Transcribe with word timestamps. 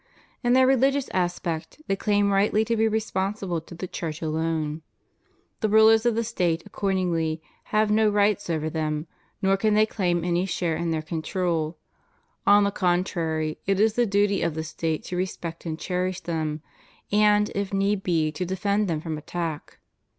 In 0.43 0.53
their 0.53 0.65
re 0.65 0.75
ligious 0.75 1.09
aspect, 1.13 1.79
they 1.85 1.95
claim 1.95 2.31
rightly 2.31 2.65
to 2.65 2.75
be 2.75 2.87
responsible 2.87 3.61
to 3.61 3.75
the 3.75 3.87
Church 3.87 4.19
alone. 4.19 4.81
The 5.59 5.69
rulers 5.69 6.07
of 6.07 6.15
the 6.15 6.23
State 6.23 6.63
accordingly 6.65 7.39
have 7.65 7.91
no 7.91 8.09
rights 8.09 8.49
over 8.49 8.67
them, 8.67 9.05
nor 9.43 9.57
can 9.57 9.75
they 9.75 9.85
claim 9.85 10.23
any 10.25 10.47
share 10.47 10.75
in 10.75 10.89
their 10.89 11.03
control; 11.03 11.77
on 12.47 12.63
the 12.63 12.71
contrary, 12.71 13.59
it 13.67 13.79
is 13.79 13.93
the 13.93 14.07
duty 14.07 14.41
of 14.41 14.55
the 14.55 14.63
State 14.63 15.03
to 15.03 15.15
respect 15.17 15.67
and 15.67 15.77
cherish 15.77 16.21
them, 16.21 16.63
and, 17.11 17.51
if 17.53 17.71
need 17.71 18.01
be, 18.01 18.31
to 18.31 18.43
defend 18.43 18.87
them 18.87 19.01
from 19.01 19.19
attack. 19.19 19.77